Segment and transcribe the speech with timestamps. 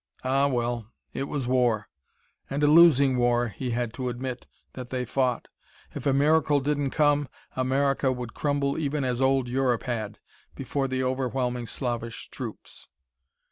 [0.23, 1.87] Ah, well, it was war
[2.49, 5.47] and a losing war, he had to admit, that they fought.
[5.93, 10.17] If a miracle didn't come, America would crumble even as old Europe had,
[10.55, 12.87] before the overwhelming Slavish troops.